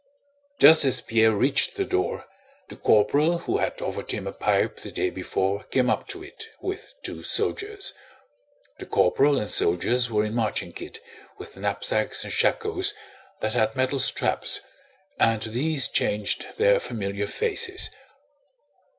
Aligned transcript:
Just 0.59 0.83
as 0.83 0.99
Pierre 0.99 1.31
reached 1.35 1.75
the 1.75 1.85
door, 1.85 2.25
the 2.69 2.75
corporal 2.75 3.37
who 3.37 3.57
had 3.59 3.79
offered 3.83 4.09
him 4.09 4.25
a 4.25 4.31
pipe 4.31 4.77
the 4.79 4.91
day 4.91 5.11
before 5.11 5.65
came 5.65 5.91
up 5.91 6.07
to 6.07 6.23
it 6.23 6.43
with 6.59 6.91
two 7.03 7.21
soldiers. 7.21 7.93
The 8.79 8.87
corporal 8.87 9.37
and 9.37 9.47
soldiers 9.47 10.09
were 10.09 10.25
in 10.25 10.33
marching 10.33 10.73
kit 10.73 10.99
with 11.37 11.55
knapsacks 11.55 12.23
and 12.23 12.33
shakos 12.33 12.95
that 13.41 13.53
had 13.53 13.75
metal 13.75 13.99
straps, 13.99 14.61
and 15.19 15.43
these 15.43 15.87
changed 15.87 16.47
their 16.57 16.79
familiar 16.79 17.27
faces. 17.27 17.91